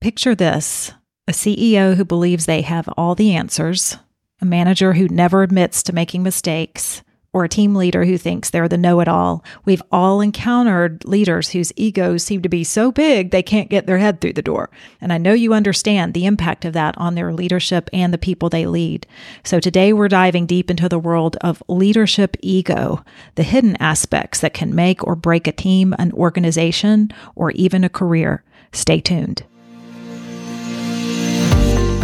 [0.00, 0.92] Picture this
[1.28, 3.98] a CEO who believes they have all the answers,
[4.40, 7.02] a manager who never admits to making mistakes,
[7.34, 9.44] or a team leader who thinks they're the know it all.
[9.66, 13.98] We've all encountered leaders whose egos seem to be so big they can't get their
[13.98, 14.70] head through the door.
[15.02, 18.48] And I know you understand the impact of that on their leadership and the people
[18.48, 19.06] they lead.
[19.44, 23.04] So today we're diving deep into the world of leadership ego,
[23.34, 27.90] the hidden aspects that can make or break a team, an organization, or even a
[27.90, 28.42] career.
[28.72, 29.44] Stay tuned.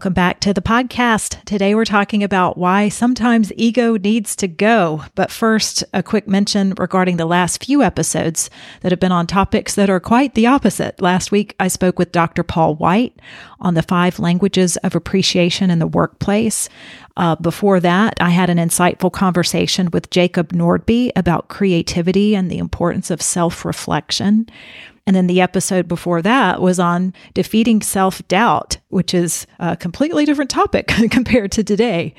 [0.00, 1.44] Welcome back to the podcast.
[1.44, 5.04] Today we're talking about why sometimes ego needs to go.
[5.14, 8.48] But first, a quick mention regarding the last few episodes
[8.80, 11.02] that have been on topics that are quite the opposite.
[11.02, 12.42] Last week, I spoke with Dr.
[12.42, 13.20] Paul White
[13.60, 16.70] on the five languages of appreciation in the workplace.
[17.18, 22.56] Uh, before that, I had an insightful conversation with Jacob Nordby about creativity and the
[22.56, 24.48] importance of self reflection.
[25.10, 30.24] And then the episode before that was on defeating self doubt, which is a completely
[30.24, 32.14] different topic compared to today.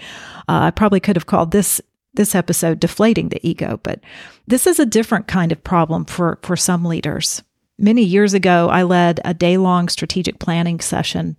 [0.50, 1.80] Uh, I probably could have called this
[2.16, 4.02] this episode deflating the ego, but
[4.45, 7.42] this is a different kind of problem for for some leaders.
[7.80, 11.38] Many years ago, I led a day long strategic planning session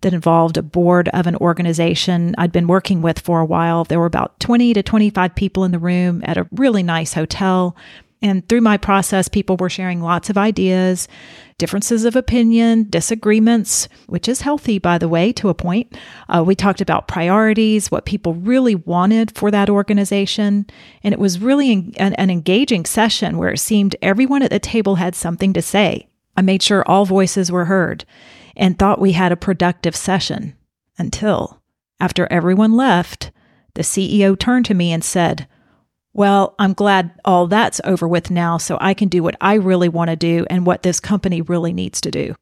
[0.00, 3.84] that involved a board of an organization I'd been working with for a while.
[3.84, 7.76] There were about 20 to 25 people in the room at a really nice hotel.
[8.26, 11.06] And through my process, people were sharing lots of ideas,
[11.58, 15.96] differences of opinion, disagreements, which is healthy, by the way, to a point.
[16.28, 20.66] Uh, we talked about priorities, what people really wanted for that organization.
[21.04, 24.96] And it was really an, an engaging session where it seemed everyone at the table
[24.96, 26.08] had something to say.
[26.36, 28.04] I made sure all voices were heard
[28.56, 30.56] and thought we had a productive session
[30.98, 31.62] until,
[32.00, 33.30] after everyone left,
[33.74, 35.46] the CEO turned to me and said,
[36.16, 39.90] well, I'm glad all that's over with now, so I can do what I really
[39.90, 42.34] want to do and what this company really needs to do.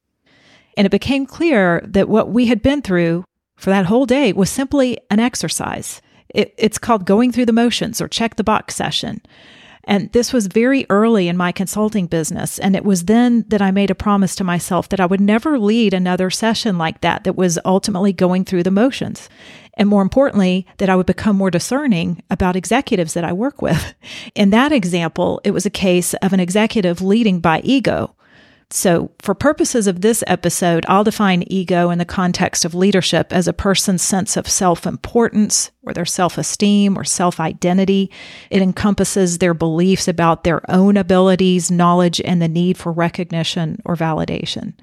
[0.76, 3.24] And it became clear that what we had been through
[3.56, 6.00] for that whole day was simply an exercise.
[6.28, 9.20] It, it's called going through the motions or check the box session.
[9.86, 12.58] And this was very early in my consulting business.
[12.58, 15.58] And it was then that I made a promise to myself that I would never
[15.58, 19.28] lead another session like that, that was ultimately going through the motions.
[19.76, 23.94] And more importantly, that I would become more discerning about executives that I work with.
[24.34, 28.14] In that example, it was a case of an executive leading by ego.
[28.70, 33.46] So, for purposes of this episode, I'll define ego in the context of leadership as
[33.46, 38.10] a person's sense of self importance or their self esteem or self identity.
[38.50, 43.96] It encompasses their beliefs about their own abilities, knowledge, and the need for recognition or
[43.96, 44.74] validation.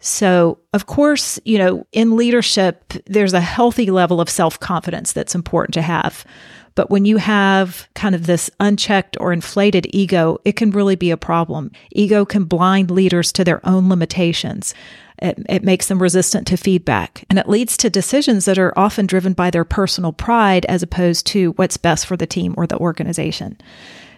[0.00, 5.34] So, of course, you know, in leadership, there's a healthy level of self confidence that's
[5.34, 6.24] important to have.
[6.78, 11.10] But when you have kind of this unchecked or inflated ego, it can really be
[11.10, 11.72] a problem.
[11.90, 14.74] Ego can blind leaders to their own limitations.
[15.20, 19.06] It, it, makes them resistant to feedback and it leads to decisions that are often
[19.06, 22.78] driven by their personal pride as opposed to what's best for the team or the
[22.78, 23.58] organization.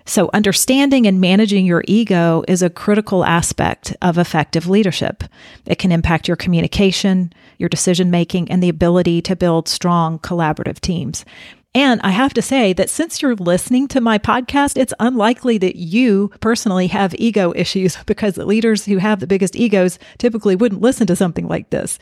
[0.05, 5.25] So, understanding and managing your ego is a critical aspect of effective leadership.
[5.65, 10.81] It can impact your communication, your decision making, and the ability to build strong collaborative
[10.81, 11.25] teams.
[11.75, 15.77] And I have to say that since you're listening to my podcast, it's unlikely that
[15.77, 20.81] you personally have ego issues because the leaders who have the biggest egos typically wouldn't
[20.81, 21.99] listen to something like this.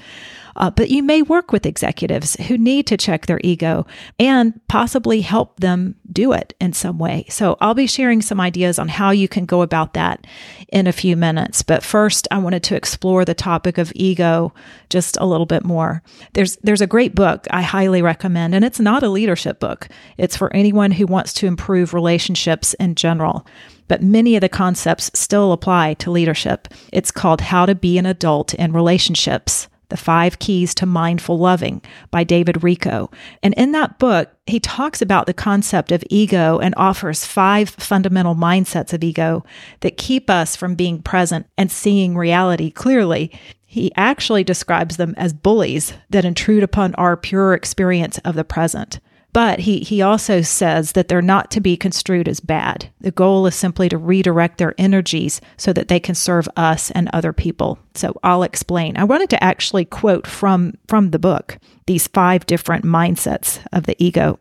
[0.59, 3.87] Uh, but you may work with executives who need to check their ego
[4.19, 7.25] and possibly help them do it in some way.
[7.31, 10.27] So I'll be sharing some ideas on how you can go about that
[10.73, 11.63] in a few minutes.
[11.63, 14.53] But first, I wanted to explore the topic of ego
[14.91, 16.03] just a little bit more.
[16.33, 19.89] There's there's a great book I highly recommend, and it's not a leadership book.
[20.17, 23.47] It's for anyone who wants to improve relationships in general
[23.87, 26.69] but many of the concepts still apply to leadership.
[26.93, 31.83] It's called How to Be an Adult in Relationships the Five Keys to Mindful Loving
[32.11, 33.13] by David Richo.
[33.43, 38.35] And in that book, he talks about the concept of ego and offers five fundamental
[38.35, 39.45] mindsets of ego
[39.81, 43.31] that keep us from being present and seeing reality clearly.
[43.65, 49.01] He actually describes them as bullies that intrude upon our pure experience of the present.
[49.39, 52.91] But he, he also says that they're not to be construed as bad.
[53.01, 57.09] The goal is simply to redirect their energies so that they can serve us and
[57.13, 57.79] other people.
[57.95, 58.97] So I'll explain.
[58.97, 63.95] I wanted to actually quote from, from the book these five different mindsets of the
[64.05, 64.41] ego.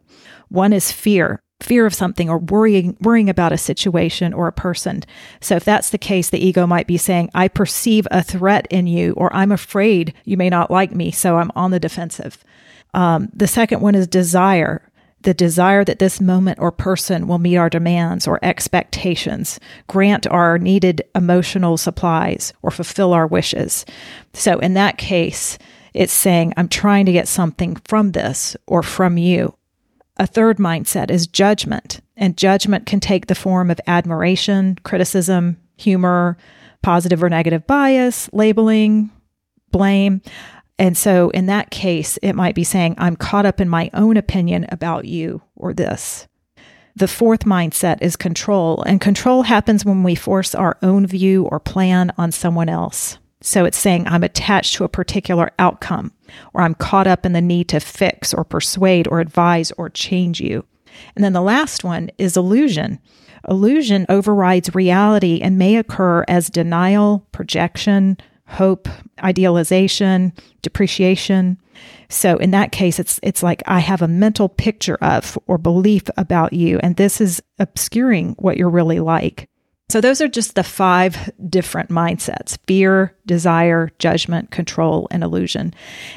[0.49, 5.03] One is fear, fear of something or worrying worrying about a situation or a person.
[5.41, 8.88] So if that's the case, the ego might be saying, I perceive a threat in
[8.88, 12.43] you, or I'm afraid you may not like me, so I'm on the defensive.
[12.93, 14.81] Um, the second one is desire.
[15.27, 20.57] The desire that this moment or person will meet our demands or expectations, grant our
[20.57, 23.85] needed emotional supplies, or fulfill our wishes.
[24.31, 25.57] So, in that case,
[25.94, 29.57] it's saying, I'm trying to get something from this or from you.
[30.15, 36.38] A third mindset is judgment, and judgment can take the form of admiration, criticism, humor,
[36.81, 39.09] positive or negative bias, labeling,
[39.71, 40.21] blame.
[40.79, 44.15] And so in that case, it might be saying, I'm caught up in my own
[44.18, 46.27] opinion about you or this.
[46.95, 51.59] The fourth mindset is control, and control happens when we force our own view or
[51.59, 53.19] plan on someone else.
[53.39, 56.12] So it's saying I'm attached to a particular outcome,
[56.53, 60.41] or I'm caught up in the need to fix or persuade or advise or change
[60.41, 60.65] you.
[61.15, 63.00] And then the last one is illusion.
[63.47, 68.88] Illusion overrides reality and may occur as denial, projection, hope,
[69.23, 71.57] idealization, depreciation.
[72.09, 76.03] So in that case it's it's like I have a mental picture of or belief
[76.17, 79.49] about you and this is obscuring what you're really like.
[79.89, 85.73] So, those are just the five different mindsets fear, desire, judgment, control, and illusion.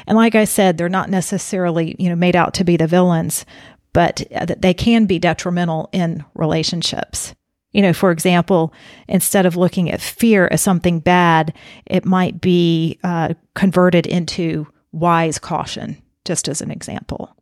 [0.07, 3.45] And like I said, they're not necessarily, you know, made out to be the villains,
[3.93, 7.33] but uh, they can be detrimental in relationships.
[7.71, 8.73] You know, for example,
[9.07, 11.53] instead of looking at fear as something bad,
[11.85, 17.35] it might be uh, converted into wise caution, just as an example.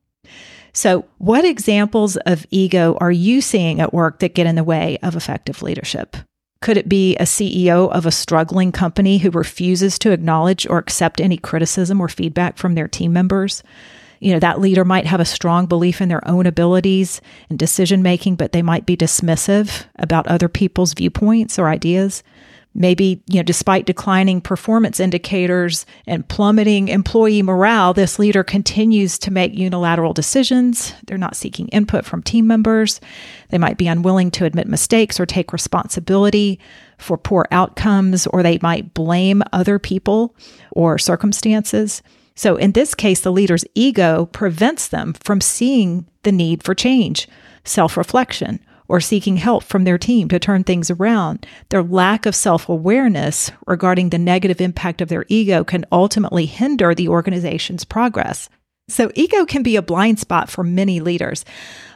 [0.72, 5.00] So, what examples of ego are you seeing at work that get in the way
[5.02, 6.16] of effective leadership?
[6.62, 11.22] Could it be a CEO of a struggling company who refuses to acknowledge or accept
[11.22, 13.64] any criticism or feedback from their team members?
[14.20, 18.04] You know, that leader might have a strong belief in their own abilities and decision
[18.04, 22.24] making, but they might be dismissive about other people's viewpoints or ideas.
[22.76, 29.32] Maybe, you know, despite declining performance indicators and plummeting employee morale, this leader continues to
[29.32, 30.94] make unilateral decisions.
[31.08, 33.02] They're not seeking input from team members.
[33.50, 36.60] They might be unwilling to admit mistakes or take responsibility
[37.00, 40.36] for poor outcomes, or they might blame other people
[40.72, 42.04] or circumstances.
[42.40, 47.28] So, in this case, the leader's ego prevents them from seeing the need for change,
[47.66, 51.46] self reflection, or seeking help from their team to turn things around.
[51.68, 56.96] Their lack of self awareness regarding the negative impact of their ego can ultimately hinder
[56.96, 58.48] the organization's progress.
[58.88, 61.44] So, ego can be a blind spot for many leaders.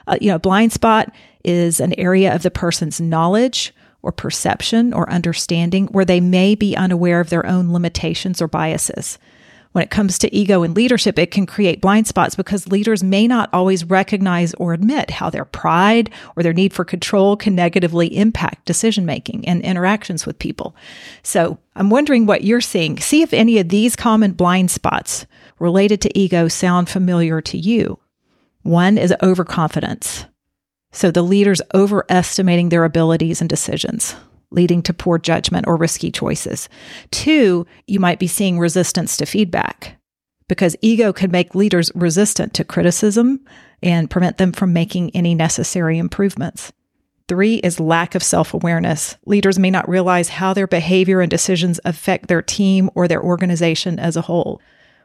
[0.08, 1.10] Uh, you know, blind spot
[1.46, 6.76] is an area of the person's knowledge or perception or understanding where they may be
[6.76, 9.18] unaware of their own limitations or biases.
[9.74, 13.28] When it comes to ego and leadership, it can create blind spots because leaders may
[13.28, 18.16] not always recognize or admit how their pride or their need for control can negatively
[18.16, 20.76] impact decision making and interactions with people.
[21.24, 23.00] So I'm wondering what you're seeing.
[23.00, 25.26] See if any of these common blind spots
[25.58, 28.00] related to ego sound familiar to you.
[28.62, 30.26] One is overconfidence.
[30.92, 34.16] So the leaders overestimating their abilities and decisions
[34.54, 36.70] leading to poor judgment or risky choices.
[37.12, 40.00] Two, you might be seeing resistance to feedback
[40.48, 43.40] because ego can make leaders resistant to criticism
[43.82, 46.72] and prevent them from making any necessary improvements.
[47.28, 49.16] Three is lack of self awareness.
[49.26, 53.98] Leaders may not realize how their behavior and decisions affect their team or their organization
[53.98, 54.62] as a whole.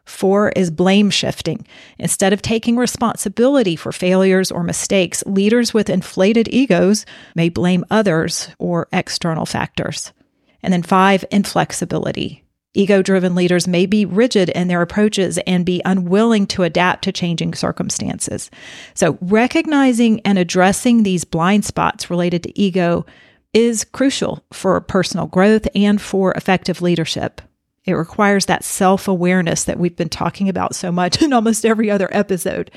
[0.08, 1.66] Four is blame shifting.
[1.98, 8.48] Instead of taking responsibility for failures or mistakes, leaders with inflated egos may blame others
[8.58, 10.14] or external factors.
[10.62, 12.42] And then five, inflexibility.
[12.72, 17.12] Ego driven leaders may be rigid in their approaches and be unwilling to adapt to
[17.12, 18.50] changing circumstances.
[18.94, 23.04] So, recognizing and addressing these blind spots related to ego
[23.52, 27.42] is crucial for personal growth and for effective leadership.
[27.88, 31.90] It requires that self awareness that we've been talking about so much in almost every
[31.90, 32.71] other episode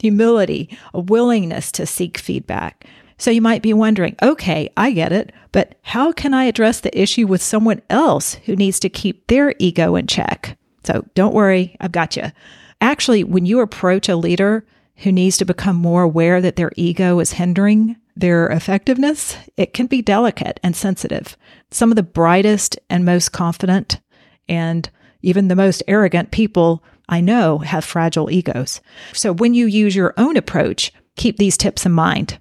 [0.00, 2.84] humility, a willingness to seek feedback.
[3.16, 7.00] So you might be wondering, okay, I get it, but how can I address the
[7.00, 10.58] issue with someone else who needs to keep their ego in check?
[10.82, 12.32] So don't worry, I've got you.
[12.80, 17.20] Actually, when you approach a leader who needs to become more aware that their ego
[17.20, 21.36] is hindering their effectiveness, it can be delicate and sensitive.
[21.70, 24.00] Some of the brightest and most confident
[24.48, 24.88] and
[25.22, 28.80] even the most arrogant people I know have fragile egos.
[29.12, 32.38] So when you use your own approach, keep these tips in mind.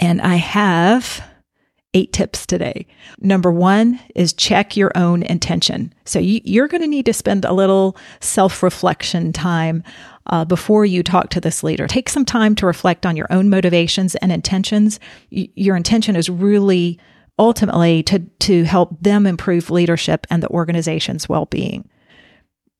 [0.00, 1.22] And I have
[1.94, 2.86] eight tips today.
[3.20, 5.92] Number one is check your own intention.
[6.04, 9.84] So you, are going to need to spend a little self reflection time
[10.26, 11.86] uh, before you talk to this leader.
[11.86, 15.00] Take some time to reflect on your own motivations and intentions.
[15.30, 16.98] Y- your intention is really
[17.42, 21.88] ultimately to, to help them improve leadership and the organization's well being.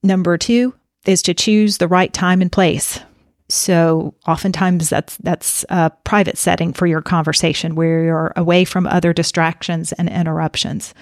[0.04, 0.72] Number two
[1.04, 3.00] is to choose the right time and place.
[3.48, 9.12] So oftentimes that's that's a private setting for your conversation where you're away from other
[9.12, 10.94] distractions and interruptions.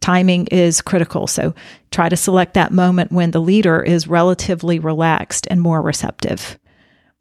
[0.00, 1.26] Timing is critical.
[1.26, 1.52] So
[1.90, 6.58] try to select that moment when the leader is relatively relaxed and more receptive.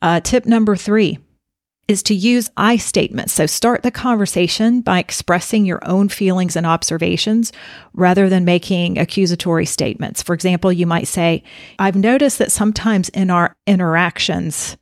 [0.01, 1.17] Uh, tip number three
[1.89, 3.34] is to use I statements.
[3.34, 7.51] So start the conversation by expressing your own feelings and observations
[7.93, 10.22] rather than making accusatory statements.
[10.22, 11.43] For example, you might say,
[11.79, 14.77] I've noticed that sometimes in our interactions,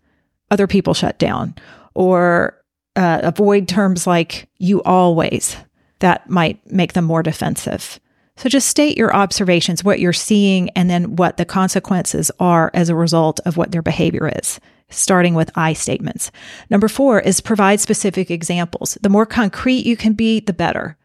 [0.52, 1.56] other people shut down
[1.96, 2.62] or
[2.98, 5.56] uh, avoid terms like you always.
[6.00, 8.02] That might make them more defensive.
[8.36, 12.90] So just state your observations, what you're seeing, and then what the consequences are as
[12.90, 16.32] a result of what their behavior is starting with I statements.
[16.70, 18.98] Number four is provide specific examples.
[19.02, 20.98] The more concrete you can be, the better.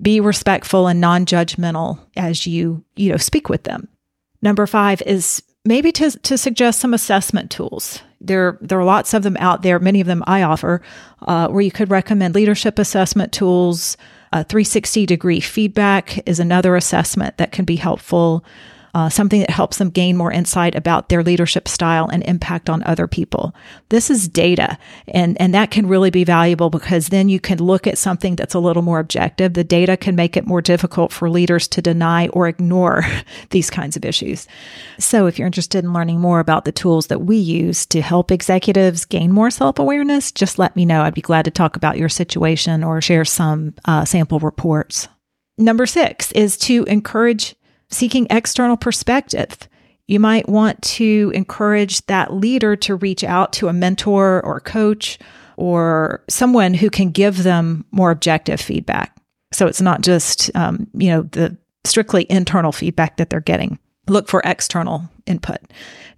[0.00, 3.88] Be respectful and non-judgmental as you, you know, speak with them.
[4.42, 8.02] Number five is maybe to, to suggest some assessment tools.
[8.20, 9.78] There, there are lots of them out there.
[9.78, 10.82] Many of them I offer,
[11.22, 13.96] uh, where you could recommend leadership assessment tools.
[14.32, 18.44] Uh, 360 degree feedback is another assessment that can be helpful
[18.94, 22.82] uh, something that helps them gain more insight about their leadership style and impact on
[22.82, 23.54] other people.
[23.88, 24.78] This is data,
[25.08, 28.54] and, and that can really be valuable because then you can look at something that's
[28.54, 29.54] a little more objective.
[29.54, 33.04] The data can make it more difficult for leaders to deny or ignore
[33.50, 34.46] these kinds of issues.
[34.98, 38.30] So, if you're interested in learning more about the tools that we use to help
[38.30, 41.02] executives gain more self awareness, just let me know.
[41.02, 45.08] I'd be glad to talk about your situation or share some uh, sample reports.
[45.58, 47.54] Number six is to encourage
[47.90, 49.68] seeking external perspective.
[50.06, 55.18] You might want to encourage that leader to reach out to a mentor or coach
[55.56, 59.16] or someone who can give them more objective feedback.
[59.52, 63.78] So it's not just, um, you know, the strictly internal feedback that they're getting.
[64.08, 65.58] Look for external input.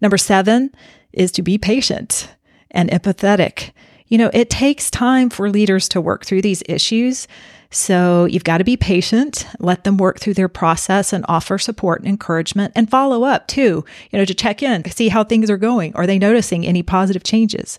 [0.00, 0.70] Number seven
[1.12, 2.34] is to be patient
[2.70, 3.72] and empathetic.
[4.06, 7.26] You know, it takes time for leaders to work through these issues.
[7.72, 12.00] So you've got to be patient, let them work through their process and offer support
[12.00, 15.56] and encouragement and follow up too, you know, to check in, see how things are
[15.56, 15.96] going.
[15.96, 17.78] Are they noticing any positive changes?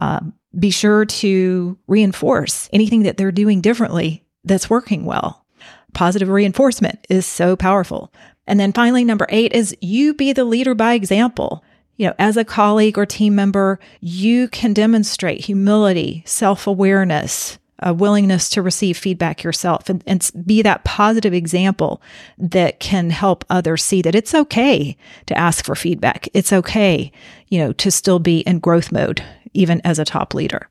[0.00, 5.44] Um, be sure to reinforce anything that they're doing differently that's working well.
[5.92, 8.10] Positive reinforcement is so powerful.
[8.46, 11.62] And then finally, number eight is you be the leader by example.
[11.96, 17.92] You know, as a colleague or team member, you can demonstrate humility, self awareness, a
[17.92, 22.00] willingness to receive feedback yourself and, and be that positive example
[22.38, 26.28] that can help others see that it's okay to ask for feedback.
[26.32, 27.12] It's okay,
[27.48, 30.68] you know, to still be in growth mode, even as a top leader.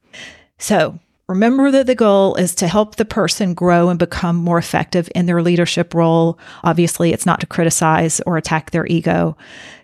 [0.58, 5.10] So Remember that the goal is to help the person grow and become more effective
[5.16, 6.38] in their leadership role.
[6.64, 9.36] Obviously, it's not to criticize or attack their ego.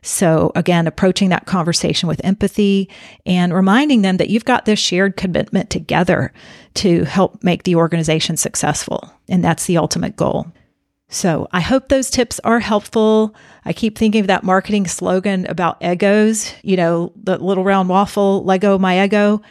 [0.04, 2.90] So again, approaching that conversation with empathy
[3.26, 6.32] and reminding them that you've got this shared commitment together
[6.76, 9.12] to help make the organization successful.
[9.28, 10.46] And that's the ultimate goal.
[11.10, 13.36] So I hope those tips are helpful.
[13.66, 18.44] I keep thinking of that marketing slogan about egos, you know, the little round waffle,
[18.46, 19.42] Lego my ego.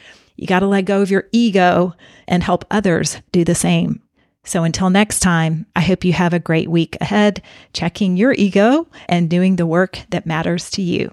[0.41, 1.95] You got to let go of your ego
[2.27, 4.01] and help others do the same.
[4.43, 7.43] So until next time, I hope you have a great week ahead,
[7.75, 11.13] checking your ego and doing the work that matters to you.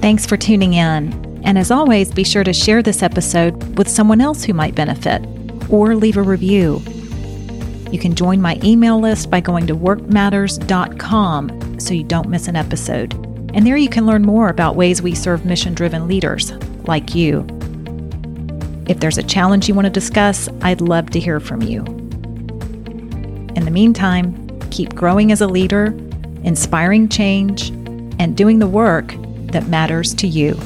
[0.00, 1.12] Thanks for tuning in.
[1.44, 5.24] And as always, be sure to share this episode with someone else who might benefit
[5.70, 6.82] or leave a review.
[7.92, 12.56] You can join my email list by going to workmatters.com so you don't miss an
[12.56, 13.33] episode.
[13.54, 16.52] And there you can learn more about ways we serve mission driven leaders
[16.86, 17.46] like you.
[18.88, 21.84] If there's a challenge you want to discuss, I'd love to hear from you.
[23.54, 25.86] In the meantime, keep growing as a leader,
[26.42, 27.70] inspiring change,
[28.18, 29.14] and doing the work
[29.52, 30.58] that matters to you.